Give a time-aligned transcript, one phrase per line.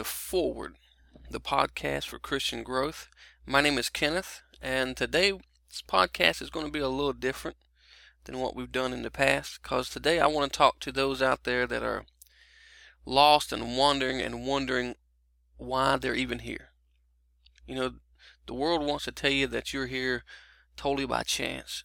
[0.00, 0.76] to Forward,
[1.30, 3.10] the podcast for Christian growth.
[3.44, 5.34] My name is Kenneth, and today's
[5.86, 7.58] podcast is going to be a little different
[8.24, 11.20] than what we've done in the past because today I want to talk to those
[11.20, 12.06] out there that are
[13.04, 14.94] lost and wandering and wondering
[15.58, 16.70] why they're even here.
[17.66, 17.92] You know,
[18.46, 20.24] the world wants to tell you that you're here
[20.78, 21.84] totally by chance,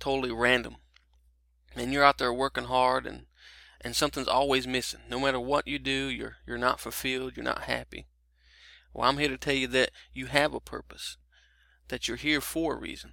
[0.00, 0.78] totally random,
[1.76, 3.26] and you're out there working hard and
[3.84, 5.00] and something's always missing.
[5.08, 8.06] No matter what you do, you're you're not fulfilled, you're not happy.
[8.94, 11.16] Well, I'm here to tell you that you have a purpose,
[11.88, 13.12] that you're here for a reason,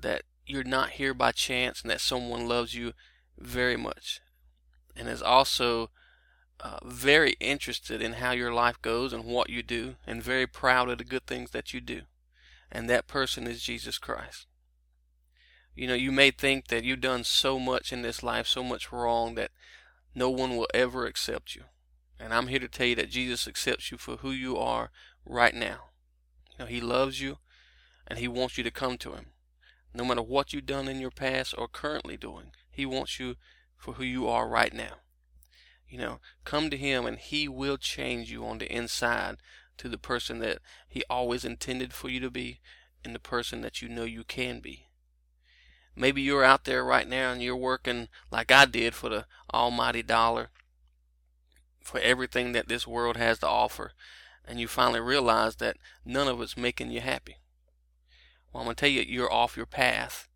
[0.00, 2.94] that you're not here by chance, and that someone loves you
[3.38, 4.20] very much,
[4.96, 5.90] and is also
[6.60, 10.88] uh, very interested in how your life goes and what you do, and very proud
[10.88, 12.02] of the good things that you do.
[12.72, 14.46] And that person is Jesus Christ.
[15.78, 18.90] You know, you may think that you've done so much in this life, so much
[18.90, 19.52] wrong, that
[20.12, 21.62] no one will ever accept you.
[22.18, 24.90] And I'm here to tell you that Jesus accepts you for who you are
[25.24, 25.90] right now.
[26.50, 27.38] You know, He loves you
[28.08, 29.26] and He wants you to come to Him.
[29.94, 33.36] No matter what you've done in your past or currently doing, He wants you
[33.76, 34.94] for who you are right now.
[35.88, 39.36] You know, come to Him and He will change you on the inside
[39.76, 42.58] to the person that He always intended for you to be
[43.04, 44.87] and the person that you know you can be.
[45.98, 50.04] Maybe you're out there right now and you're working like I did for the almighty
[50.04, 50.50] dollar,
[51.82, 53.90] for everything that this world has to offer,
[54.46, 57.38] and you finally realize that none of it's making you happy.
[58.52, 60.28] Well, I'm going to tell you, you're off your path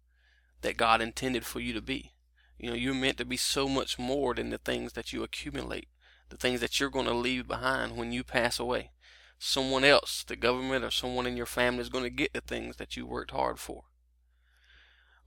[0.63, 2.13] that God intended for you to be.
[2.59, 5.87] You know, you're meant to be so much more than the things that you accumulate,
[6.29, 8.91] the things that you're going to leave behind when you pass away.
[9.39, 12.77] Someone else, the government or someone in your family is going to get the things
[12.77, 13.85] that you worked hard for.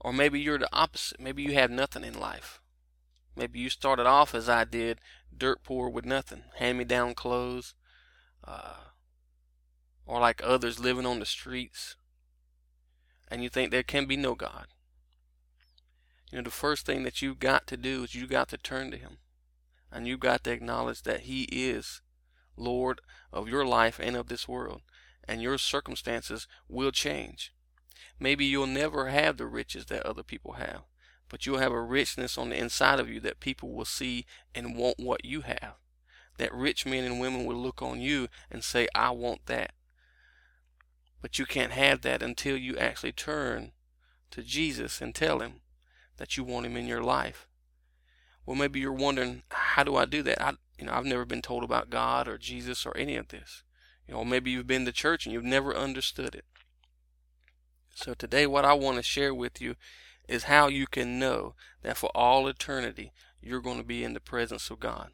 [0.06, 1.18] Or maybe you're the opposite.
[1.18, 2.60] Maybe you have nothing in life.
[3.34, 5.00] Maybe you started off as I did,
[5.36, 7.74] dirt poor with nothing, hand me down clothes,
[8.44, 8.74] uh,
[10.06, 11.96] or like others living on the streets,
[13.26, 14.68] and you think there can be no God.
[16.30, 18.92] You know, the first thing that you've got to do is you've got to turn
[18.92, 19.18] to Him,
[19.90, 22.00] and you've got to acknowledge that He is
[22.56, 23.00] Lord
[23.32, 24.82] of your life and of this world,
[25.24, 27.52] and your circumstances will change.
[28.18, 30.82] Maybe you'll never have the riches that other people have,
[31.28, 34.76] but you'll have a richness on the inside of you that people will see and
[34.76, 35.74] want what you have.
[36.38, 39.72] That rich men and women will look on you and say, I want that.
[41.22, 43.72] But you can't have that until you actually turn
[44.30, 45.60] to Jesus and tell him
[46.18, 47.48] that you want him in your life.
[48.44, 50.40] Well, maybe you're wondering, how do I do that?
[50.40, 53.62] I, you know, I've never been told about God or Jesus or any of this.
[54.06, 56.44] You know, maybe you've been to church and you've never understood it.
[57.96, 59.74] So today what I want to share with you
[60.28, 64.20] is how you can know that for all eternity you're going to be in the
[64.20, 65.12] presence of God.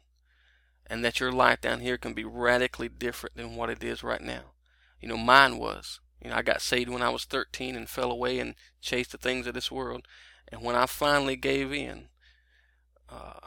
[0.87, 4.21] And that your life down here can be radically different than what it is right
[4.21, 4.51] now.
[4.99, 6.01] You know, mine was.
[6.21, 9.17] You know, I got saved when I was 13 and fell away and chased the
[9.17, 10.05] things of this world.
[10.49, 12.09] And when I finally gave in,
[13.09, 13.39] uh,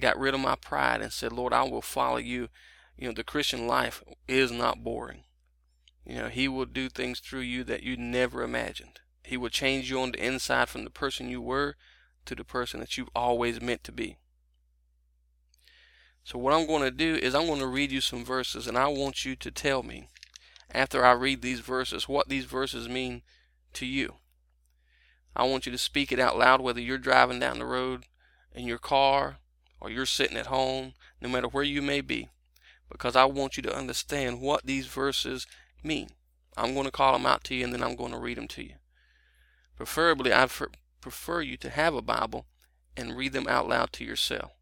[0.00, 2.48] got rid of my pride and said, Lord, I will follow you.
[2.96, 5.24] You know, the Christian life is not boring.
[6.04, 9.00] You know, He will do things through you that you never imagined.
[9.22, 11.76] He will change you on the inside from the person you were
[12.26, 14.18] to the person that you've always meant to be.
[16.24, 18.78] So, what I'm going to do is I'm going to read you some verses, and
[18.78, 20.08] I want you to tell me,
[20.70, 23.22] after I read these verses, what these verses mean
[23.74, 24.14] to you.
[25.36, 28.04] I want you to speak it out loud, whether you're driving down the road
[28.52, 29.38] in your car
[29.80, 32.28] or you're sitting at home, no matter where you may be,
[32.90, 35.46] because I want you to understand what these verses
[35.84, 36.08] mean.
[36.56, 38.48] I'm going to call them out to you and then I'm going to read them
[38.48, 38.74] to you.
[39.76, 40.48] Preferably, I
[41.00, 42.46] prefer you to have a Bible
[42.96, 44.52] and read them out loud to yourself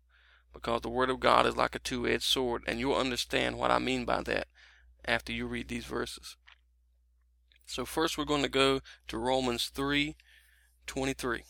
[0.53, 3.71] because the Word of God is like a two edged sword, and you'll understand what
[3.71, 4.49] I mean by that
[5.05, 6.37] after you read these verses.
[7.67, 10.17] So, first, we're going to go to Romans 3
[10.87, 11.45] 23.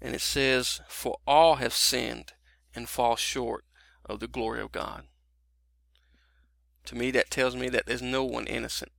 [0.00, 2.32] And it says, For all have sinned
[2.74, 3.64] and fall short
[4.04, 5.04] of the glory of God.
[6.88, 8.92] To me, that tells me that there's no one innocent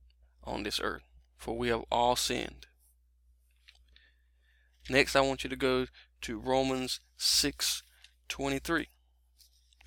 [0.44, 1.02] on this earth,
[1.36, 2.68] for we have all sinned.
[4.88, 5.86] Next, I want you to go
[6.20, 8.86] to Romans 6:23,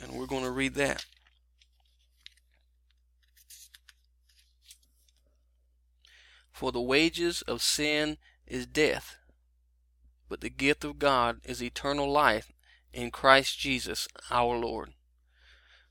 [0.01, 1.05] and we're going to read that.
[6.51, 9.15] For the wages of sin is death,
[10.27, 12.51] but the gift of God is eternal life
[12.91, 14.94] in Christ Jesus our Lord.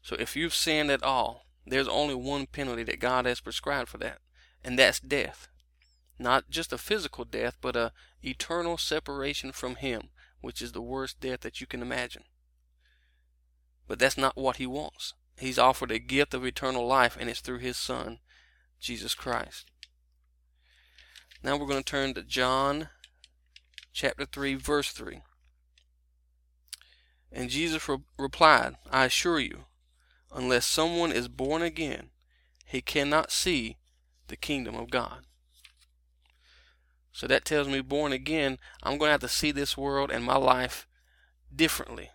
[0.03, 3.99] So if you've sinned at all, there's only one penalty that God has prescribed for
[3.99, 4.19] that,
[4.64, 5.49] and that's death.
[6.19, 7.93] Not just a physical death, but a
[8.23, 10.11] eternal separation from Him,
[10.41, 12.25] which is the worst death that you can imagine.
[13.87, 15.14] But that's not what he wants.
[15.38, 18.19] He's offered a gift of eternal life, and it's through his Son,
[18.81, 19.67] Jesus Christ.
[21.43, 22.88] Now we're going to turn to John
[23.93, 25.20] chapter 3, verse 3.
[27.32, 29.65] And Jesus re- replied, I assure you,
[30.32, 32.11] unless someone is born again,
[32.64, 33.79] he cannot see
[34.29, 35.26] the kingdom of God.
[37.12, 40.25] So that tells me, born again, I'm going to have to see this world and
[40.25, 40.87] my life
[41.55, 42.11] differently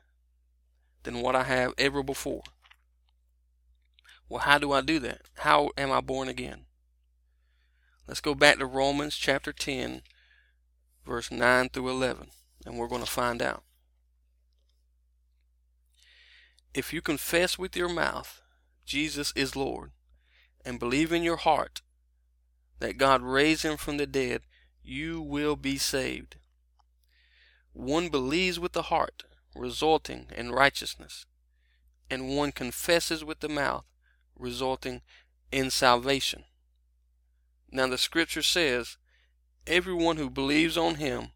[1.03, 2.41] than what I have ever before.
[4.27, 5.21] Well, how do I do that?
[5.37, 6.65] How am I born again?
[8.07, 10.01] Let's go back to Romans chapter 10,
[11.05, 12.29] verse 9 through 11,
[12.65, 13.63] and we're going to find out.
[16.73, 18.41] If you confess with your mouth
[18.85, 19.91] Jesus is Lord
[20.63, 21.81] and believe in your heart
[22.79, 24.41] that God raised him from the dead,
[24.83, 26.37] you will be saved.
[27.73, 29.23] One believes with the heart,
[29.55, 31.25] resulting in righteousness,
[32.09, 33.85] and one confesses with the mouth,
[34.37, 35.01] resulting
[35.51, 36.43] in salvation.
[37.71, 38.97] Now the scripture says,
[39.65, 41.31] everyone who believes on him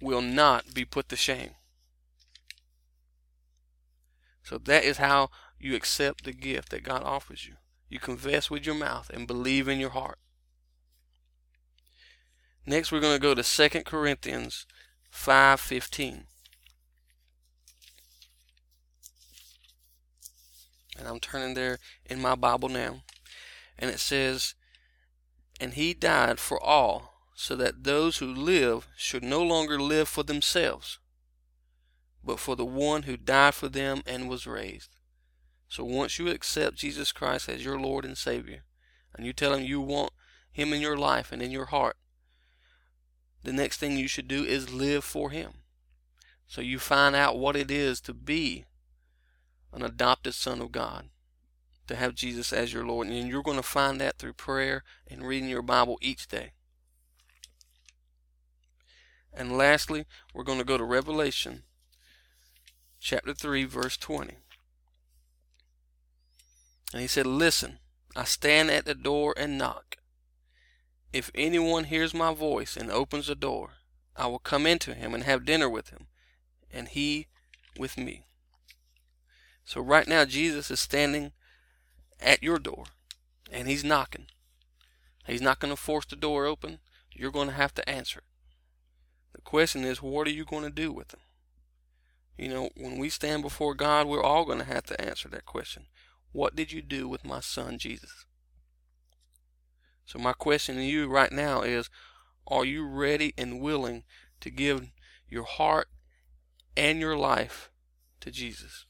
[0.00, 1.50] will not be put to shame.
[4.50, 5.30] So that is how
[5.60, 7.54] you accept the gift that God offers you.
[7.88, 10.18] You confess with your mouth and believe in your heart.
[12.66, 14.66] Next we're going to go to 2 Corinthians
[15.14, 16.24] 5:15.
[20.98, 23.04] And I'm turning there in my Bible now.
[23.78, 24.56] And it says,
[25.60, 30.24] And he died for all, so that those who live should no longer live for
[30.24, 30.98] themselves,
[32.22, 34.96] but for the one who died for them and was raised.
[35.68, 38.64] So once you accept Jesus Christ as your Lord and Savior,
[39.14, 40.12] and you tell him you want
[40.50, 41.96] him in your life and in your heart,
[43.42, 45.52] the next thing you should do is live for him.
[46.46, 48.66] So you find out what it is to be
[49.72, 51.08] an adopted son of God,
[51.86, 53.06] to have Jesus as your Lord.
[53.06, 56.50] And you're going to find that through prayer and reading your Bible each day.
[59.32, 61.62] And lastly, we're going to go to Revelation
[63.00, 64.34] chapter 3, verse 20.
[66.92, 67.78] And he said, Listen,
[68.14, 69.96] I stand at the door and knock.
[71.12, 73.70] If anyone hears my voice and opens the door,
[74.16, 76.06] I will come into him and have dinner with him,
[76.70, 77.26] and he
[77.78, 78.24] with me.
[79.64, 81.32] So right now, Jesus is standing
[82.20, 82.84] at your door,
[83.50, 84.26] and he's knocking.
[85.26, 86.78] He's not going to force the door open.
[87.12, 88.24] You're going to have to answer it.
[89.34, 91.20] The question is, what are you going to do with him?
[92.40, 95.44] You know, when we stand before God, we're all going to have to answer that
[95.44, 95.84] question.
[96.32, 98.24] What did you do with my son Jesus?
[100.06, 101.90] So my question to you right now is,
[102.46, 104.04] are you ready and willing
[104.40, 104.86] to give
[105.28, 105.88] your heart
[106.78, 107.70] and your life
[108.20, 108.86] to Jesus?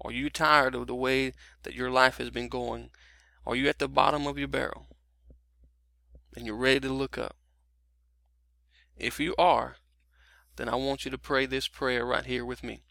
[0.00, 1.32] Are you tired of the way
[1.64, 2.90] that your life has been going?
[3.44, 4.86] Are you at the bottom of your barrel?
[6.36, 7.34] And you're ready to look up?
[8.96, 9.74] If you are,
[10.56, 12.82] then I want you to pray this prayer right here with me.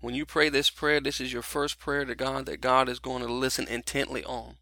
[0.00, 3.00] When you pray this prayer, this is your first prayer to God that God is
[3.00, 4.56] going to listen intently on.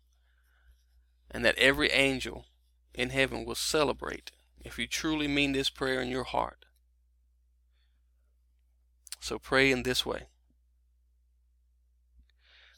[1.31, 2.47] And that every angel
[2.95, 4.31] in heaven will celebrate
[4.65, 6.65] if you truly mean this prayer in your heart.
[9.21, 10.29] So pray in this way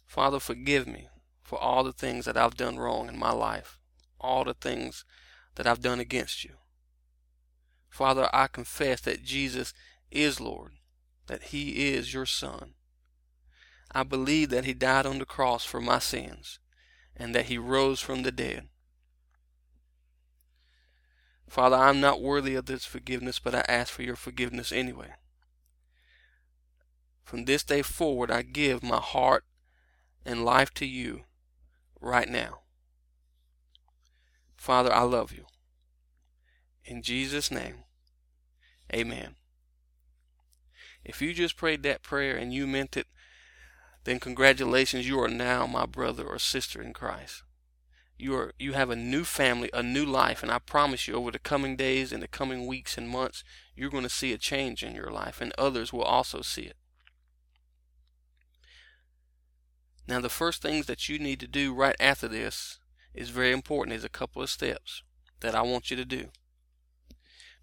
[0.07, 1.09] Father, forgive me
[1.43, 3.79] for all the things that I've done wrong in my life,
[4.19, 5.05] all the things
[5.55, 6.55] that I've done against you.
[7.99, 9.75] Father, I confess that Jesus
[10.13, 10.75] is Lord,
[11.27, 12.75] that He is your Son.
[13.91, 16.61] I believe that He died on the cross for my sins,
[17.17, 18.69] and that He rose from the dead.
[21.49, 25.15] Father, I'm not worthy of this forgiveness, but I ask for your forgiveness anyway.
[27.25, 29.45] From this day forward, I give my heart
[30.25, 31.25] and life to you
[32.01, 32.61] right now.
[34.57, 35.47] Father, I love you.
[36.85, 37.83] In Jesus' name,
[38.95, 39.37] amen.
[41.05, 43.07] If you just prayed that prayer and you meant it,
[44.05, 47.43] then congratulations, you are now my brother or sister in Christ.
[48.17, 51.31] You are you have a new family, a new life, and I promise you over
[51.31, 53.45] the coming days and the coming weeks and months,
[53.77, 56.77] you're going to see a change in your life and others will also see it.
[60.09, 62.81] Now the first things that you need to do right after this
[63.15, 63.97] is very important.
[63.97, 65.03] Is a couple of steps
[65.41, 66.29] that I want you to do.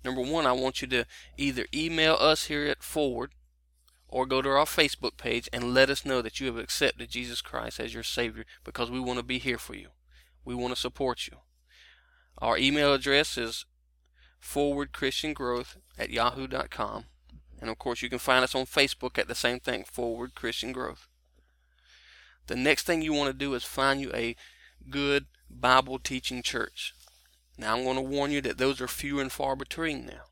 [0.06, 3.32] Number one, I want you to either email us here at Forward
[4.08, 7.42] or go to our Facebook page and let us know that you have accepted Jesus
[7.42, 9.90] Christ as your Savior because we want to be here for you.
[10.46, 11.38] We want to support you.
[12.38, 13.66] Our email address is
[14.40, 17.06] forwardchristiangrowth at yahoo.com.
[17.60, 20.72] And of course, you can find us on Facebook at the same thing, Forward Christian
[20.72, 21.08] Growth.
[22.46, 24.36] The next thing you want to do is find you a
[24.88, 26.94] good Bible teaching church.
[27.58, 30.24] Now, I'm going to warn you that those are few and far between now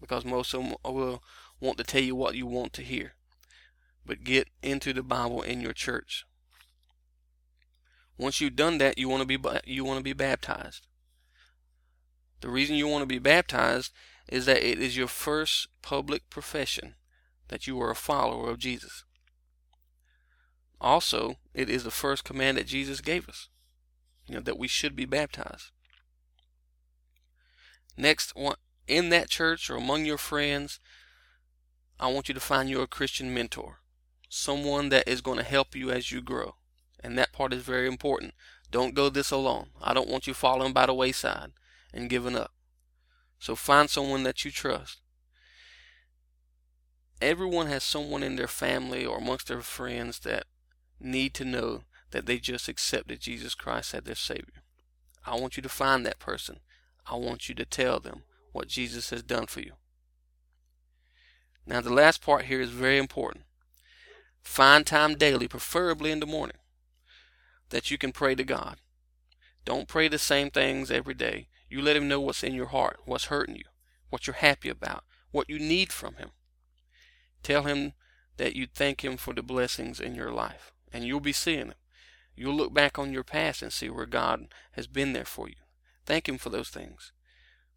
[0.00, 1.22] because most of them uh, will
[1.60, 3.14] want to tell you what you want to hear.
[4.04, 6.24] But get into the Bible in your church.
[8.16, 10.86] Once you've done that, you want to be you want to be baptized.
[12.40, 13.92] The reason you want to be baptized
[14.28, 16.94] is that it is your first public profession
[17.48, 19.04] that you are a follower of Jesus.
[20.80, 23.48] Also, it is the first command that Jesus gave us,
[24.26, 25.70] you know, that we should be baptized.
[27.98, 28.54] Next, one
[28.86, 30.78] in that church or among your friends,
[31.98, 33.80] I want you to find your Christian mentor,
[34.28, 36.54] someone that is going to help you as you grow.
[37.00, 38.34] And that part is very important.
[38.70, 39.70] Don't go this alone.
[39.82, 41.50] I don't want you falling by the wayside
[41.92, 42.52] and giving up.
[43.40, 45.00] So find someone that you trust.
[47.20, 50.44] Everyone has someone in their family or amongst their friends that
[51.00, 54.62] need to know that they just accepted Jesus Christ as their Savior.
[55.26, 56.60] I want you to find that person.
[57.10, 58.22] I want you to tell them
[58.52, 59.72] what Jesus has done for you.
[61.66, 63.44] Now, the last part here is very important.
[64.42, 66.56] Find time daily, preferably in the morning,
[67.70, 68.78] that you can pray to God.
[69.64, 71.48] Don't pray the same things every day.
[71.68, 73.64] You let Him know what's in your heart, what's hurting you,
[74.08, 76.30] what you're happy about, what you need from Him.
[77.42, 77.92] Tell Him
[78.38, 81.76] that you thank Him for the blessings in your life, and you'll be seeing them.
[82.34, 85.56] You'll look back on your past and see where God has been there for you.
[86.08, 87.12] Thank Him for those things.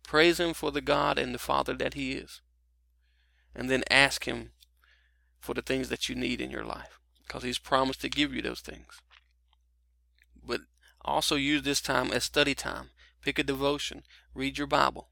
[0.03, 2.39] Praise Him for the God and the Father that He is.
[3.53, 4.51] And then ask Him
[5.41, 6.97] for the things that you need in your life
[7.27, 9.01] because He's promised to give you those things.
[10.41, 10.61] But
[11.03, 12.91] also use this time as study time.
[13.21, 14.03] Pick a devotion.
[14.33, 15.09] Read your Bible.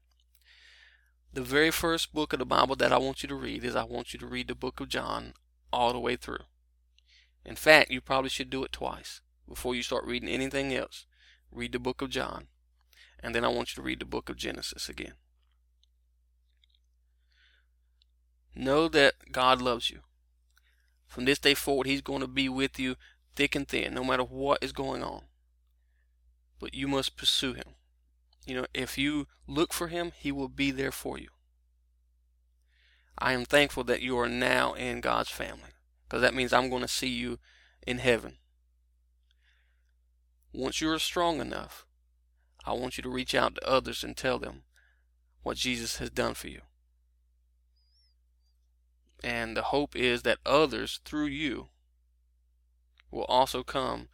[1.30, 3.84] The very first book of the Bible that I want you to read is I
[3.84, 5.34] want you to read the book of John
[5.70, 6.44] all the way through.
[7.44, 11.04] In fact, you probably should do it twice before you start reading anything else.
[11.52, 12.46] Read the book of John.
[13.22, 15.14] And then I want you to read the book of Genesis again.
[18.54, 20.00] Know that God loves you.
[21.06, 22.96] From this day forward, He's going to be with you
[23.36, 25.22] thick and thin, no matter what is going on.
[26.58, 27.74] But you must pursue Him.
[28.46, 31.28] You know, if you look for Him, He will be there for you.
[33.18, 35.74] I am thankful that you are now in God's family
[36.04, 37.38] because that means I'm going to see you
[37.86, 38.38] in heaven.
[40.52, 41.86] Once you are strong enough,
[42.64, 44.62] I want you to reach out to others and tell them
[45.42, 46.60] what Jesus has done for you.
[49.22, 51.68] And the hope is that others, through you,
[53.10, 54.08] will also come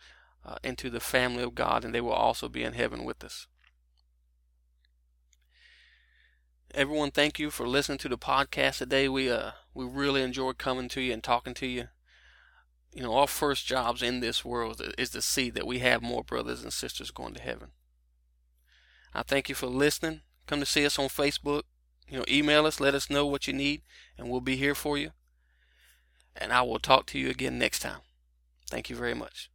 [0.44, 3.46] uh, into the family of God and they will also be in heaven with us.
[6.74, 9.08] Everyone, thank you for listening to the podcast today.
[9.08, 11.88] We uh we really enjoyed coming to you and talking to you.
[12.92, 16.22] You know, our first jobs in this world is to see that we have more
[16.22, 17.68] brothers and sisters going to heaven.
[19.16, 20.20] I thank you for listening.
[20.46, 21.62] Come to see us on Facebook.
[22.06, 23.80] You know, email us, let us know what you need,
[24.18, 25.12] and we'll be here for you.
[26.36, 28.00] And I will talk to you again next time.
[28.68, 29.50] Thank you very much.